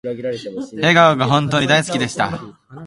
[0.81, 2.39] 笑顔が本当に大好きでした